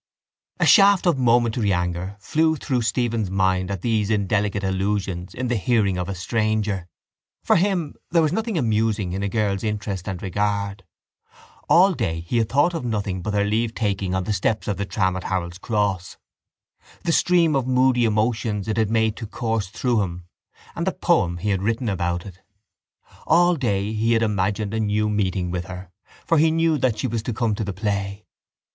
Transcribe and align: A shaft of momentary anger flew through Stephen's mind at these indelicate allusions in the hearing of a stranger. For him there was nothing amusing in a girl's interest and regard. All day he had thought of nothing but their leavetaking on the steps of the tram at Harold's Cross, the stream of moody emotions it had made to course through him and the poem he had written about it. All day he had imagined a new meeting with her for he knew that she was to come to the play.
A 0.59 0.65
shaft 0.65 1.05
of 1.05 1.19
momentary 1.19 1.71
anger 1.71 2.17
flew 2.19 2.55
through 2.55 2.81
Stephen's 2.81 3.29
mind 3.29 3.69
at 3.69 3.83
these 3.83 4.09
indelicate 4.09 4.63
allusions 4.63 5.35
in 5.35 5.47
the 5.47 5.55
hearing 5.55 5.99
of 5.99 6.09
a 6.09 6.15
stranger. 6.15 6.87
For 7.43 7.55
him 7.55 7.93
there 8.09 8.23
was 8.23 8.33
nothing 8.33 8.57
amusing 8.57 9.13
in 9.13 9.21
a 9.21 9.29
girl's 9.29 9.63
interest 9.63 10.07
and 10.07 10.19
regard. 10.23 10.83
All 11.69 11.93
day 11.93 12.21
he 12.21 12.37
had 12.39 12.49
thought 12.49 12.73
of 12.73 12.83
nothing 12.83 13.21
but 13.21 13.29
their 13.29 13.45
leavetaking 13.45 14.15
on 14.15 14.23
the 14.23 14.33
steps 14.33 14.67
of 14.67 14.77
the 14.77 14.87
tram 14.87 15.15
at 15.15 15.25
Harold's 15.25 15.59
Cross, 15.59 16.17
the 17.03 17.11
stream 17.11 17.55
of 17.55 17.67
moody 17.67 18.03
emotions 18.03 18.67
it 18.67 18.77
had 18.77 18.89
made 18.89 19.15
to 19.17 19.27
course 19.27 19.67
through 19.67 20.01
him 20.01 20.25
and 20.75 20.87
the 20.87 20.93
poem 20.93 21.37
he 21.37 21.51
had 21.51 21.61
written 21.61 21.87
about 21.87 22.25
it. 22.25 22.39
All 23.27 23.55
day 23.55 23.93
he 23.93 24.13
had 24.13 24.23
imagined 24.23 24.73
a 24.73 24.79
new 24.79 25.11
meeting 25.11 25.51
with 25.51 25.65
her 25.65 25.91
for 26.25 26.39
he 26.39 26.49
knew 26.49 26.79
that 26.79 26.97
she 26.97 27.05
was 27.05 27.21
to 27.21 27.33
come 27.35 27.53
to 27.53 27.63
the 27.63 27.71
play. 27.71 28.25